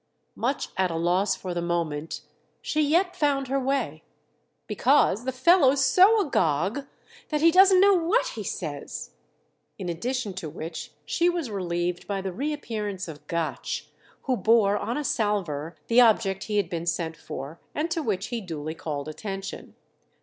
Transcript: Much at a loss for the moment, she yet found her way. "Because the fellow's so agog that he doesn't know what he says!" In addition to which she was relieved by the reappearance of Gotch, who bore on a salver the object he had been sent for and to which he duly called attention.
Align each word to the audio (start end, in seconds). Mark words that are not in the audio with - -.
Much 0.35 0.69
at 0.77 0.89
a 0.89 0.95
loss 0.95 1.35
for 1.35 1.53
the 1.53 1.61
moment, 1.61 2.21
she 2.59 2.81
yet 2.81 3.15
found 3.15 3.49
her 3.49 3.59
way. 3.59 4.01
"Because 4.65 5.25
the 5.25 5.31
fellow's 5.31 5.85
so 5.85 6.19
agog 6.21 6.87
that 7.29 7.41
he 7.41 7.51
doesn't 7.51 7.79
know 7.79 7.93
what 7.93 8.29
he 8.29 8.43
says!" 8.43 9.11
In 9.77 9.89
addition 9.89 10.33
to 10.33 10.49
which 10.49 10.91
she 11.05 11.29
was 11.29 11.51
relieved 11.51 12.07
by 12.07 12.19
the 12.19 12.33
reappearance 12.33 13.07
of 13.07 13.27
Gotch, 13.27 13.89
who 14.23 14.35
bore 14.35 14.75
on 14.75 14.97
a 14.97 15.03
salver 15.03 15.75
the 15.85 16.01
object 16.01 16.45
he 16.45 16.57
had 16.57 16.67
been 16.67 16.87
sent 16.87 17.15
for 17.15 17.59
and 17.75 17.91
to 17.91 18.01
which 18.01 18.29
he 18.29 18.41
duly 18.41 18.73
called 18.73 19.07
attention. 19.07 19.75